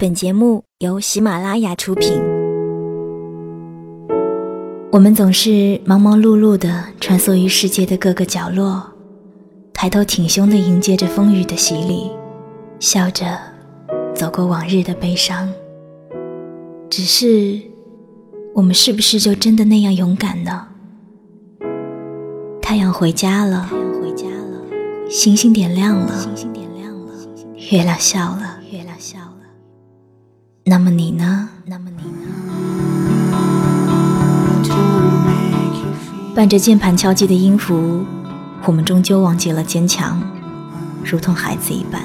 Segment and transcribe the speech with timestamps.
[0.00, 2.10] 本节目由喜马拉雅出品。
[4.90, 8.82] 我们总是忙忙碌碌的穿梭于世界的各个角落，
[9.74, 12.10] 抬头挺胸的迎接着风雨的洗礼，
[12.78, 13.38] 笑着
[14.14, 15.46] 走过往日的悲伤。
[16.88, 17.60] 只是，
[18.54, 20.66] 我们是不是就真的那样勇敢呢？
[22.62, 23.68] 太阳回家了，
[25.10, 26.26] 星星点亮了，
[27.70, 28.60] 月亮笑了。
[28.72, 29.18] 月亮笑
[30.70, 31.48] 那么你呢？
[31.64, 32.28] 那么你呢？
[36.32, 38.04] 伴着键盘敲击的音符，
[38.64, 40.22] 我们终究忘记了坚强，
[41.02, 42.00] 如同孩子一般。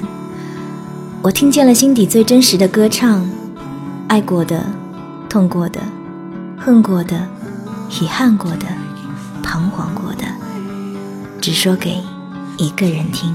[1.22, 3.24] 我听见了心底最真实的歌唱，
[4.08, 4.66] 爱过的、
[5.30, 5.80] 痛过的、
[6.58, 7.16] 恨过的、
[8.02, 8.66] 遗憾过的、
[9.44, 10.26] 彷徨过的，
[11.40, 12.02] 只说给
[12.58, 13.32] 一个人听。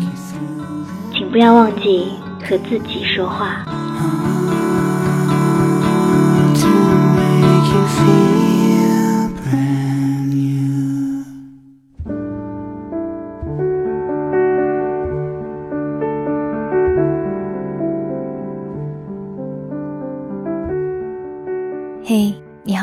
[1.13, 3.65] 请不要忘记和自己说话。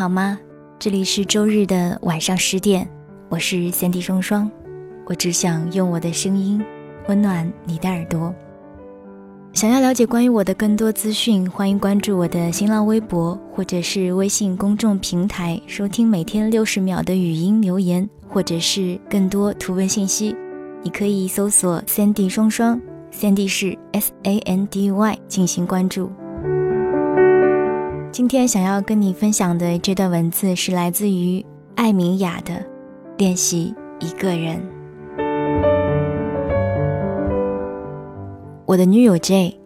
[0.07, 0.39] 好吗？
[0.79, 2.87] 这里是周日的晚上十点，
[3.27, 4.49] 我是三 D 双双，
[5.05, 6.63] 我只想用我的声音
[7.09, 8.33] 温暖你的耳朵。
[9.51, 20.33] 想要了解关于我的更多资讯，欢迎关注我的新浪微博或者是微信公众平台，收听每天六十秒的语音留言，或者是更多图文信息，
[20.83, 22.79] 你可以搜索三 D 双双，
[23.11, 26.09] 三 D 是 S A N D Y 进行关注。
[28.09, 32.53] 今天想要跟你分享的这段文字是来自于艾明雅的
[33.17, 34.57] 《练习一个人》。
[38.65, 39.59] 我的女友 J，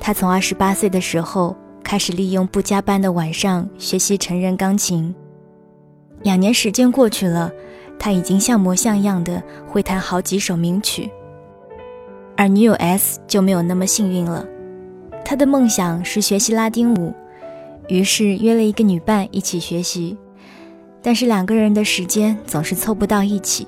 [0.00, 5.14] 她从二十八岁的时候开始利用不加班的晚上学习成人钢琴。
[6.22, 7.52] 两年时间过去了，
[7.98, 11.10] 她已经像模像样的会弹好几首名曲。
[12.36, 14.46] 而女友 S 就没有那么幸运了，
[15.24, 17.12] 她的梦想是学习拉丁舞。
[17.92, 20.16] 于是约了一个女伴一起学习，
[21.02, 23.66] 但是两个人的时间总是凑不到一起，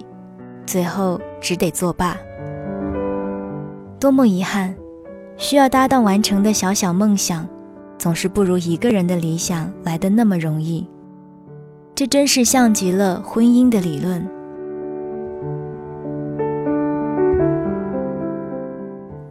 [0.65, 2.17] 最后只得作罢。
[4.01, 4.75] 多么遗憾！
[5.37, 7.47] 需要搭档完成的小小梦想，
[7.99, 10.89] 总是不如一个人的理想来的那么容易。
[11.95, 14.27] 这真是像极了婚姻的理论。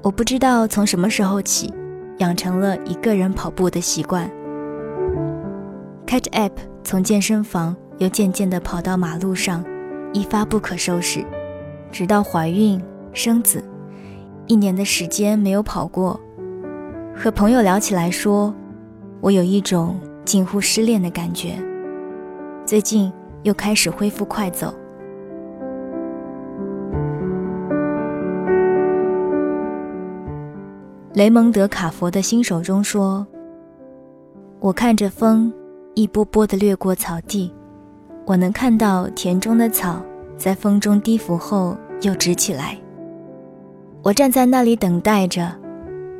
[0.03, 1.73] 我不知道从什么时候起，
[2.19, 4.29] 养成了一个人跑步的习惯。
[6.13, 6.51] 开着 App，
[6.83, 9.65] 从健身房又渐渐地跑到马路上，
[10.13, 11.25] 一发不可收拾，
[11.91, 12.79] 直到怀孕
[13.13, 13.63] 生子，
[14.45, 16.19] 一年的时间没有跑过。
[17.15, 18.53] 和朋友聊起来说，
[19.21, 21.55] 我有一种近乎失恋的感觉。
[22.63, 24.71] 最近又开始恢复快走。
[31.15, 33.25] 雷蒙德·卡佛的新手中说
[34.61, 35.51] ：“我看着风。”
[35.95, 37.53] 一波波的掠过草地，
[38.25, 40.01] 我能看到田中的草
[40.35, 42.75] 在风中低伏后又直起来。
[44.01, 45.51] 我站在那里等待着，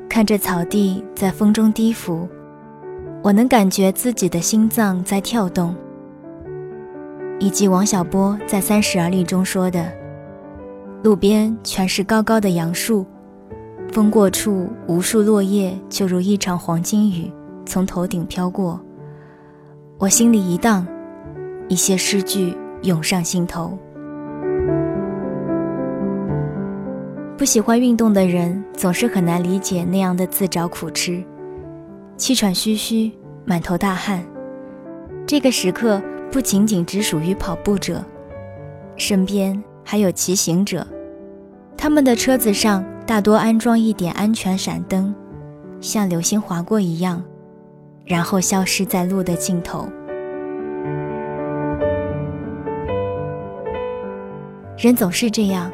[0.08, 2.30] 看着草地在风中低伏，
[3.24, 5.74] 我能感觉自己的心脏在跳动。
[7.40, 9.92] 以及王小波在《三十而立》中说的
[11.02, 13.04] ：“路边全是高高的杨树，
[13.92, 17.34] 风过处，无数落叶就如一场黄金雨
[17.66, 18.80] 从头顶飘过。”
[20.04, 20.86] 我心里一荡，
[21.70, 23.80] 一些诗句涌上心头。
[27.38, 31.24] 不喜欢运动的人总是很难理解那样的自找苦吃，
[32.18, 33.14] 气喘吁吁，
[33.46, 34.22] 满头大汗。
[35.26, 38.04] 这个时刻不仅仅只属于跑步者，
[38.98, 40.86] 身边还有骑行者，
[41.78, 45.16] 他们的车子上大多安装一点安全闪灯，
[45.80, 47.24] 像流星划过一样。
[48.06, 49.88] 然后消失在路的尽头。
[54.78, 55.72] 人总是这样，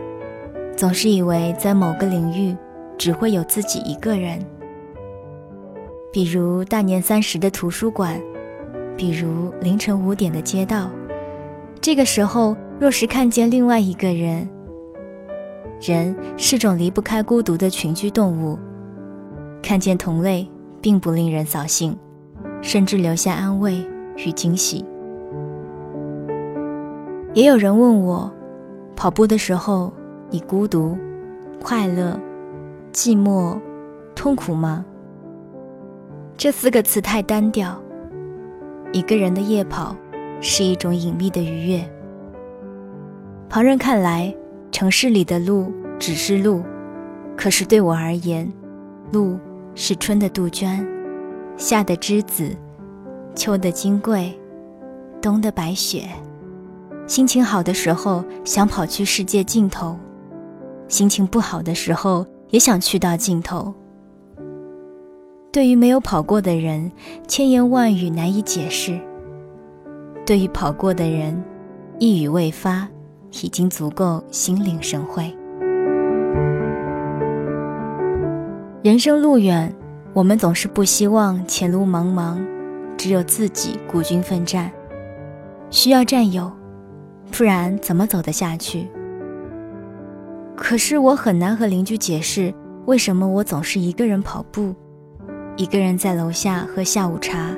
[0.76, 2.56] 总是以为在某个领域
[2.98, 4.40] 只会有自己一个人。
[6.12, 8.22] 比如大年三十的图书馆，
[8.96, 10.90] 比如凌晨五点的街道。
[11.82, 14.48] 这个时候，若是看见另外一个人，
[15.82, 18.60] 人是种离不开孤独的群居动物，
[19.62, 20.48] 看见同类
[20.82, 21.98] 并不令人扫兴。
[22.62, 23.86] 甚至留下安慰
[24.18, 24.86] 与惊喜。
[27.34, 28.32] 也有人问我，
[28.96, 29.94] 跑步的时候
[30.30, 30.98] 你孤独、
[31.62, 32.20] 快乐、
[32.92, 33.60] 寂寞、
[34.16, 34.84] 痛苦吗？
[36.36, 37.80] 这四个词太单调。
[38.92, 39.96] 一个人的夜跑
[40.42, 41.88] 是一种隐秘的愉悦。
[43.48, 44.36] 旁人看来，
[44.72, 46.64] 城市里的路只是路，
[47.38, 48.52] 可是对我而言，
[49.12, 49.38] 路
[49.76, 50.86] 是春的杜鹃，
[51.60, 52.56] 夏的栀子，
[53.36, 54.34] 秋的金桂，
[55.22, 56.04] 冬的白雪。
[57.06, 59.94] 心情好的时候，想跑去世界尽头；
[60.88, 63.74] 心情不好的时候，也想去到尽头。
[65.52, 66.90] 对于没有跑过的人，
[67.28, 68.98] 千言万语难以解释；
[70.26, 71.44] 对于跑过的人，
[72.00, 72.88] 一语未发，
[73.44, 75.36] 已经足够心领神会。
[78.82, 79.76] 人生路远，
[80.20, 82.38] 我们总是不希望前路茫茫，
[82.98, 84.70] 只有自己孤军奋战，
[85.70, 86.52] 需要战友，
[87.32, 88.86] 不然怎么走得下去？
[90.58, 92.54] 可是我很难和邻居解释，
[92.86, 94.76] 为什么我总是一个人跑步。
[95.56, 97.56] 一个人在楼下喝下午茶，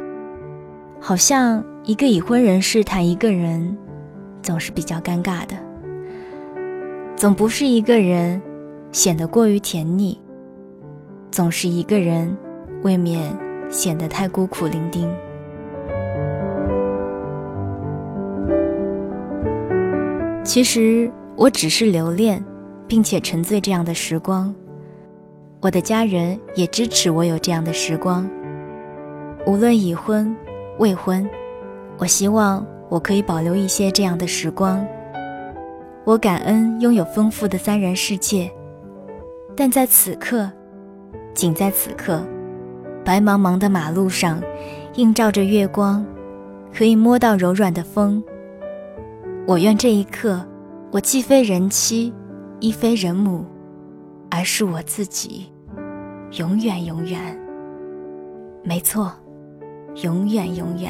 [0.99, 3.75] 好像一个已婚人士谈一个人，
[4.43, 5.55] 总是比较尴尬的。
[7.15, 8.39] 总不是一个人，
[8.91, 10.15] 显得过于甜腻；
[11.31, 12.37] 总是一个人，
[12.83, 13.35] 未免
[13.69, 15.07] 显得太孤苦伶仃。
[20.43, 22.43] 其实我只是留恋，
[22.87, 24.53] 并且沉醉这样的时光。
[25.61, 28.27] 我的家人也支持我有这样的时光，
[29.45, 30.35] 无论已婚
[30.79, 31.29] 未婚，
[31.99, 34.83] 我希望我可以保留一些这样的时光。
[36.03, 38.51] 我感恩拥有丰富的三人世界，
[39.55, 40.51] 但在此刻，
[41.35, 42.25] 仅在此刻，
[43.03, 44.41] 白茫茫的马路上，
[44.95, 46.05] 映照着月光，
[46.73, 48.23] 可以摸到柔软的风。
[49.47, 50.45] 我愿这一刻，
[50.91, 52.13] 我既非人妻，
[52.59, 53.45] 亦非人母。
[54.33, 55.51] 而是我自己，
[56.39, 57.19] 永远永远。
[58.63, 59.11] 没错，
[60.03, 60.89] 永远永远。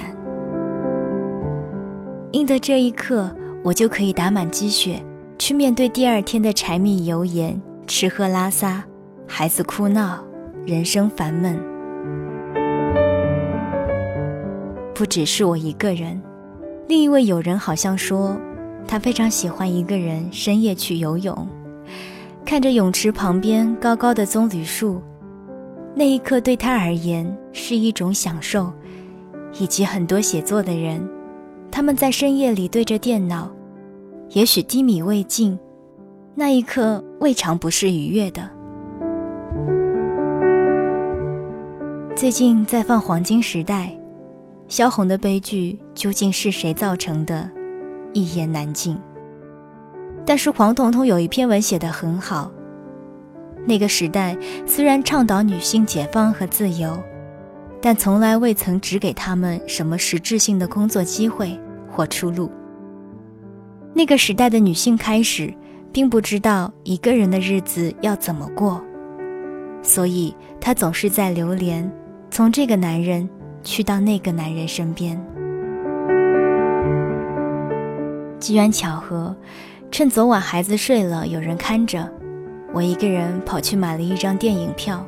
[2.34, 5.04] 应得这一刻，我就可以打满鸡血，
[5.40, 8.84] 去面对第二天的柴米油盐、吃喝拉撒、
[9.28, 10.24] 孩子哭闹、
[10.68, 11.71] 人生烦闷。
[15.02, 16.22] 不只是我一个人，
[16.88, 18.40] 另一位友人好像说，
[18.88, 21.36] 他非常喜欢一个人深夜去游泳。
[22.46, 25.02] 看着泳池旁边高高的棕榈树，
[25.96, 28.72] 那一刻对他而言是一种享受，
[29.58, 31.02] 以及很多写作的人，
[31.72, 33.50] 他们在深夜里对着电脑，
[34.30, 35.58] 也许低迷未尽，
[36.36, 38.48] 那一刻未尝不是愉悦的。
[42.16, 43.88] 最近在放《黄金时代》，
[44.72, 47.52] 萧红的悲剧究竟是谁造成的，
[48.14, 48.98] 一言难尽。
[50.26, 52.50] 但是黄彤彤有一篇文写得很好。
[53.68, 54.34] 那个时代
[54.66, 56.98] 虽然倡导女性解放和自由，
[57.82, 61.60] 但从来未曾只给他们什么实质性的工作机会
[61.90, 62.50] 或出路。
[63.94, 65.54] 那个时代的女性开始
[65.92, 68.82] 并不知道一个人的日子要怎么过，
[69.82, 71.92] 所以她总是在流连，
[72.30, 73.30] 从这个男人
[73.64, 75.22] 去到那个男人身边。
[78.40, 79.36] 机缘巧合。
[79.94, 82.10] 趁昨晚孩子睡了，有人看着，
[82.72, 85.06] 我一个人跑去买了一张电影票。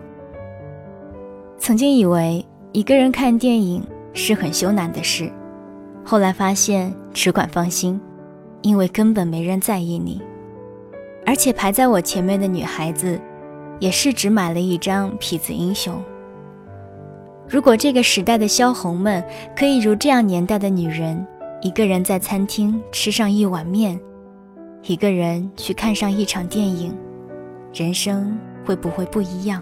[1.58, 3.82] 曾经以为一个人看电影
[4.14, 5.32] 是很羞难的事，
[6.04, 7.98] 后来发现只管放心，
[8.62, 10.22] 因为根本没人在意你。
[11.26, 13.18] 而且排在我前面的女孩子，
[13.80, 15.96] 也是只买了一张《痞子英雄》。
[17.54, 19.24] 如果这个时代的萧红们
[19.56, 21.24] 可以如这样年代的女人，
[21.62, 24.00] 一个人在餐厅吃上一碗面。
[24.86, 26.98] 一个人去看上一场电影，
[27.72, 29.62] 人生会不会不一样？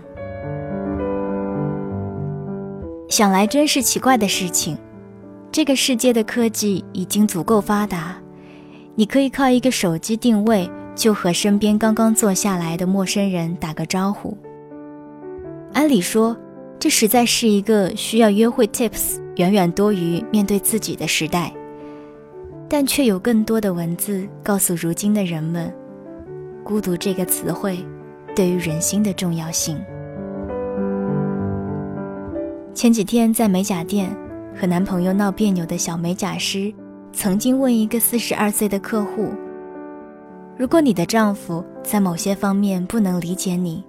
[3.10, 4.78] 想来真是奇怪的事情。
[5.52, 8.16] 这个世界的科技已经足够发达，
[8.96, 14.38] 你可以靠一个手机定位，就和身边刚刚坐下来的陌生人打个招呼。
[15.74, 16.38] 按理说，
[16.82, 21.54] 这实在是一个需要约会 tips 远远多于面对自己的时代。
[22.68, 25.72] 但却有更多的文字告诉如今的人们，
[26.64, 27.86] 孤独这个词汇
[28.36, 29.80] 对于人心的重要性。
[32.74, 34.10] 前几天在美甲店
[34.60, 36.74] 和男朋友闹别扭的小美甲师，
[37.14, 39.30] 曾经问一个四十二岁的客户
[40.58, 43.84] ：“如果你的丈夫在某些方面不能理解你，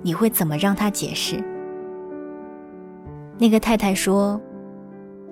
[0.00, 1.36] 你会怎么让他解释？”
[3.38, 4.40] 那个太太说：“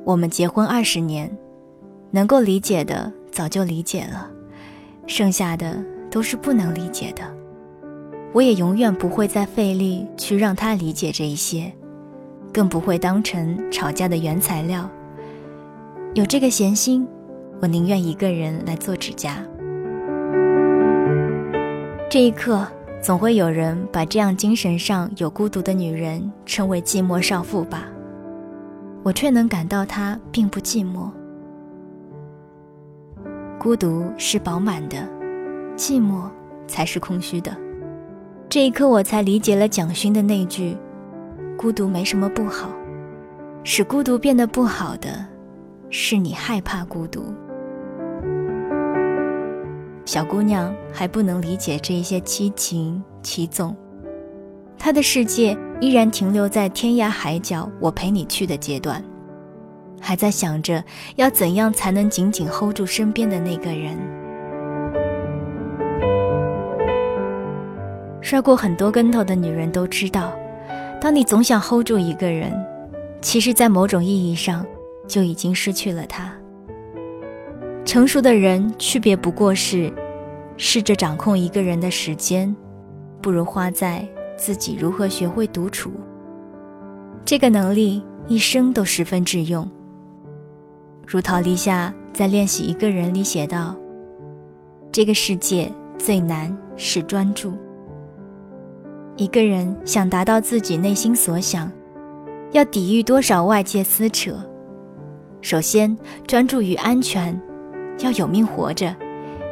[0.05, 1.31] 我们结婚二十年。”
[2.15, 4.31] 能够理解的早就理解了，
[5.07, 7.23] 剩下的都是不能理解的。
[8.35, 11.73] 我也永远不会再费力去让他理解这一些，
[12.53, 14.87] 更不会当成吵架的原材料。
[16.13, 17.09] 有这个闲心，
[17.63, 19.43] 我宁愿一个人来做指甲。
[22.11, 22.67] 这一刻，
[23.03, 27.89] 总会有人把这样精神上有孤独的女人称为寂寞少妇吧？
[29.03, 31.11] 我却能感到她并不寂寞。
[33.59, 34.99] 孤独是饱满的，
[35.77, 36.31] 寂寞
[36.69, 37.53] 才是空虚的。
[38.49, 40.77] 这一刻，我才理解了蒋勋的那句
[41.59, 42.69] ：“孤独没什么不好，
[43.65, 45.27] 使孤独变得不好的，
[45.91, 47.25] 是你害怕孤独。”
[50.13, 53.75] 小姑娘还不能理解这一些七情七纵，
[54.79, 59.03] 她的世界依然停留在天涯海角我陪你去的阶段，
[59.99, 60.85] 还在想着
[61.17, 63.97] 要怎样才能紧紧 hold 住身边的那个人。
[68.21, 70.31] 摔过很多跟头的女人都知道，
[71.01, 72.53] 当你总想 hold 住一个人，
[73.23, 74.67] 其实，在某种意义上，
[75.09, 76.31] 就已经失去了他。
[77.93, 79.93] 成熟的人，区别不过是，
[80.57, 82.57] 试着掌控一个人的时间，
[83.21, 85.93] 不如花在自己如何学会独处。
[87.23, 89.71] 这个能力一生都十分致用。
[91.07, 93.77] 如陶立夏在《练习一个人》里写道
[94.91, 97.53] ：“这个世界最难是专注。”
[99.19, 101.71] 一个人想达到自己内心所想，
[102.53, 104.35] 要抵御多少外界撕扯？
[105.43, 105.95] 首先
[106.27, 107.39] 专注于安全，
[108.01, 108.95] 要有命活着，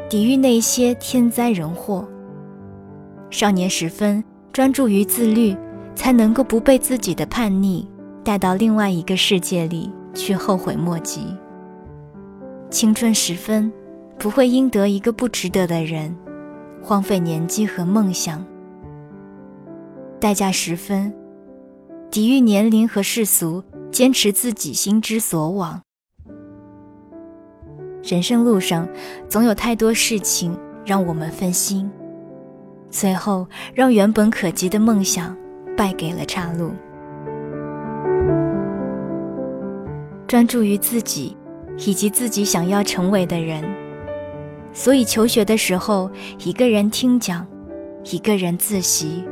[0.09, 2.06] 抵御那些天灾人祸。
[3.30, 5.56] 少年时分专注于自律，
[5.94, 7.88] 才能够不被自己的叛逆
[8.25, 11.37] 带到另外一个世界里去后悔莫及。
[12.70, 13.73] 青春时分
[14.18, 16.16] 不会因得一个不值得的人，
[16.82, 18.44] 荒废年纪和梦想。
[20.18, 21.12] 代价十分，
[22.11, 25.80] 抵御年龄和世俗，坚持自己心之所往。
[28.02, 28.88] 人生路上，
[29.28, 31.90] 总有太多事情让我们分心，
[32.90, 35.37] 最后让原本可及的梦想
[35.76, 36.73] 败给了岔路。
[40.26, 41.37] 专注于自己，
[41.78, 43.62] 以及自己想要成为的人。
[44.73, 46.09] 所以求学的时候，
[46.45, 47.47] 一个人听讲，
[48.04, 49.25] 一个人自习。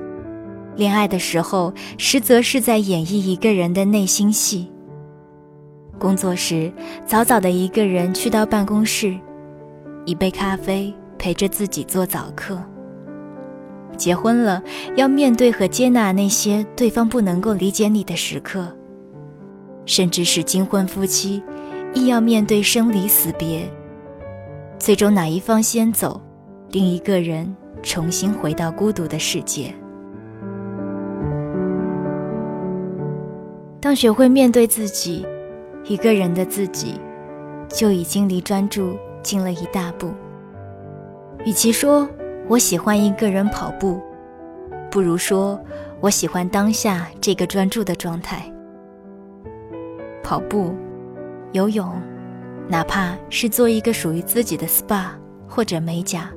[0.76, 4.70] 恋爱的时候，实则是在演绎一个人的内心戏。
[5.98, 6.72] 工作时，
[7.04, 9.14] 早早的一个人去到办公室，
[10.06, 12.58] 一杯咖啡陪着自己做早课。
[13.96, 14.62] 结婚了，
[14.94, 18.66] 要面对和接纳那些对方不能够理解你的时刻，
[19.84, 21.42] 甚至是金婚夫妻，
[21.92, 23.68] 亦要面对生离死别。
[24.78, 26.20] 最终哪一方先走，
[26.70, 27.52] 另一个人
[27.82, 29.74] 重新回到孤独的世界。
[33.80, 35.26] 当学会面对自己，
[35.88, 37.00] 一个人的自己，
[37.66, 40.12] 就已经离专注近了一大步。
[41.46, 42.06] 与其说
[42.46, 43.98] 我喜欢一个人跑步，
[44.90, 45.58] 不如说
[45.98, 48.42] 我喜欢当下这个专注的状态。
[50.22, 50.74] 跑步、
[51.52, 51.90] 游泳，
[52.68, 55.06] 哪怕是做一个属于自己的 SPA
[55.48, 56.30] 或者美甲，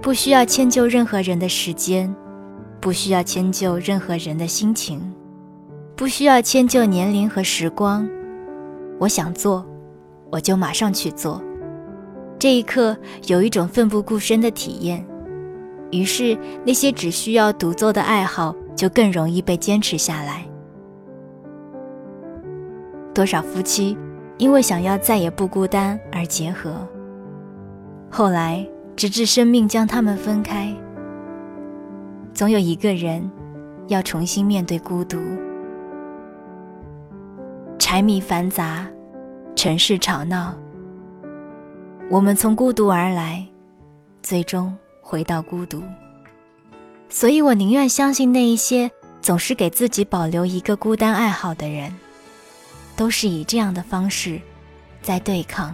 [0.00, 2.14] 不需要迁就任何人的时间，
[2.80, 5.12] 不需要迁就任何人的心情。
[5.94, 8.08] 不需要迁就年龄和时光，
[8.98, 9.66] 我想做，
[10.30, 11.42] 我就马上去做。
[12.38, 15.04] 这一刻有一种奋不顾身的体验，
[15.90, 20.44] 于是那些只需要独奏的爱好就更容易被坚持下来。
[23.14, 23.96] 多少夫妻
[24.36, 26.86] 因为想要再也不孤单而结合，
[28.10, 30.74] 后来直至生命将他们分开。
[32.34, 33.30] 总有一个人
[33.88, 35.18] 要重新面对孤独。
[37.88, 38.84] 柴米繁杂，
[39.54, 40.52] 尘世吵闹。
[42.10, 43.46] 我们从孤独而来，
[44.24, 45.80] 最终回到孤独。
[47.08, 48.90] 所以我宁愿相信那一些
[49.22, 51.94] 总是给自己保留一个孤单爱好的人，
[52.96, 54.40] 都是以这样的方式
[55.00, 55.72] 在对抗，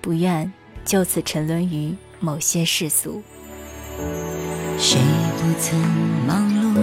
[0.00, 0.52] 不愿
[0.84, 3.22] 就此沉沦于某些世俗。
[4.78, 5.00] 谁
[5.38, 5.78] 不曾
[6.26, 6.76] 忙碌，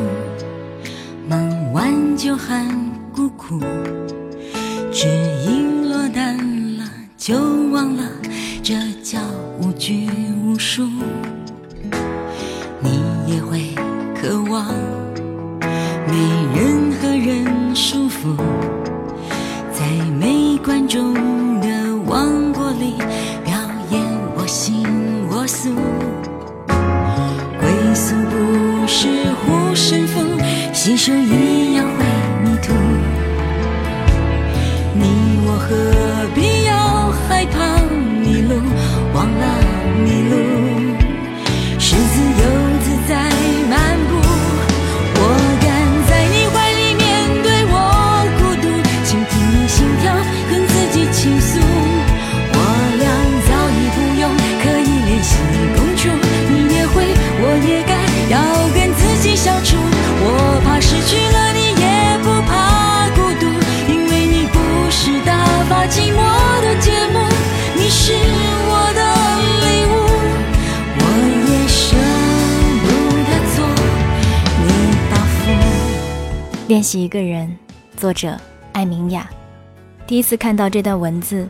[1.27, 2.68] 忙完就喊。
[3.16, 3.62] 孤苦，
[4.92, 5.08] 只
[5.46, 6.38] 因落单
[6.78, 6.84] 了
[7.18, 7.38] 就
[7.72, 8.04] 忘了，
[8.62, 9.20] 这叫
[9.62, 10.10] 无拘
[10.44, 10.86] 无束。
[12.82, 13.74] 你也会
[14.22, 14.68] 渴望
[16.08, 16.14] 没
[16.54, 18.36] 任何人束缚，
[19.72, 19.86] 在
[20.20, 21.14] 没观众
[21.62, 21.68] 的
[22.06, 22.96] 王国里
[23.46, 23.54] 表
[23.92, 24.04] 演
[24.36, 24.84] 我行
[25.30, 25.74] 我素。
[27.60, 30.20] 归宿不是护身符，
[30.74, 31.49] 携手一
[76.70, 77.58] 练习一个人，
[77.98, 78.40] 作者
[78.74, 79.28] 艾明雅。
[80.06, 81.50] 第一次看到这段文字，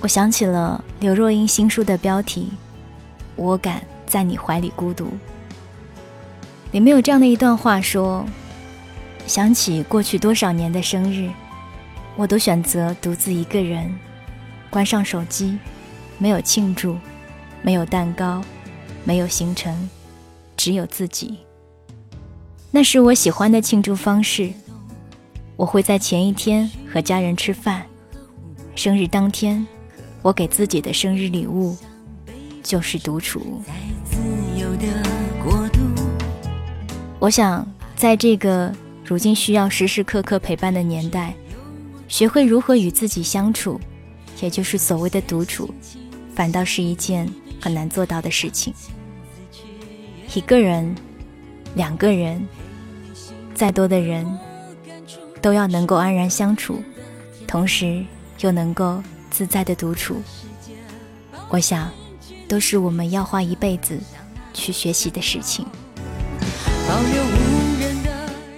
[0.00, 2.50] 我想起了刘若英新书的标题
[3.36, 5.04] 《我敢在你怀里孤独》。
[6.72, 8.26] 里面有这样的一段话说
[9.28, 11.30] ：“想起过去多少年的生日，
[12.16, 13.94] 我都选择独自一个人，
[14.70, 15.56] 关上手机，
[16.18, 16.98] 没有庆祝，
[17.62, 18.42] 没有蛋糕，
[19.04, 19.88] 没有行程，
[20.56, 21.38] 只有自己。”
[22.70, 24.52] 那是我喜欢的庆祝方式。
[25.56, 27.86] 我会在前一天和家人吃饭，
[28.76, 29.66] 生日当天，
[30.20, 31.74] 我给自己的生日礼物
[32.62, 33.62] 就是独处。
[37.18, 38.72] 我想，在这个
[39.02, 41.34] 如今需要时时刻刻陪伴的年代，
[42.06, 43.80] 学会如何与自己相处，
[44.42, 45.74] 也就是所谓的独处，
[46.34, 47.26] 反倒是一件
[47.58, 48.74] 很难做到的事情。
[50.34, 50.94] 一个人。
[51.74, 52.44] 两个人，
[53.58, 54.24] 再多的人，
[55.42, 56.80] 都要能够安然相处，
[57.44, 58.04] 同时
[58.38, 60.22] 又能够自在的独处。
[61.48, 61.90] 我想，
[62.46, 63.98] 都是我们要花一辈子
[64.54, 65.66] 去学习的事情。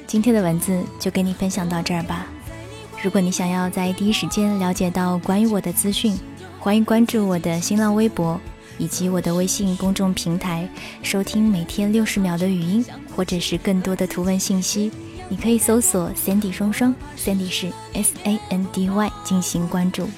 [0.07, 2.27] 今天的文字就跟你分享到这儿吧。
[3.03, 6.15] 如果你想要在第一时间了解到关于我的资讯，
[6.59, 8.39] 欢迎关注我的新浪微博。
[8.81, 10.67] 以及我的微信公众平台，
[11.03, 12.83] 收听每天六十秒的语音，
[13.15, 14.91] 或者是更多的图文信息，
[15.29, 20.09] 你可以搜索 Sandy 双双，Sandy 是 S A N D Y 进行关注。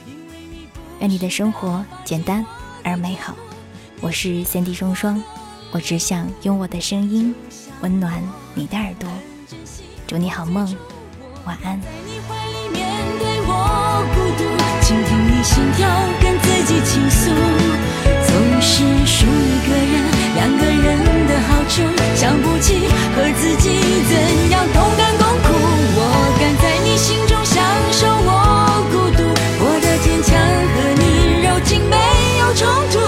[1.01, 2.47] 愿你的生活简单
[2.85, 3.35] 而美好。
[4.01, 5.21] 我是 Sandy 双双，
[5.73, 7.35] 我只想用我的声音
[7.81, 8.23] 温暖
[8.55, 9.11] 你的耳朵。
[10.07, 10.73] 祝你好梦，
[11.45, 11.81] 晚安。
[14.83, 15.89] 倾听你心跳，
[16.21, 17.31] 跟自己倾诉。
[18.33, 19.95] 总是数一个人、
[20.35, 20.87] 两个人
[21.29, 21.83] 的好处，
[22.17, 23.69] 想不起和自己
[24.09, 25.53] 怎样同甘共苦。
[25.95, 26.01] 我
[26.41, 29.21] 敢在你心中享受我孤独，
[29.61, 30.33] 我的坚强
[30.73, 31.97] 和你柔情没
[32.41, 33.02] 有冲突，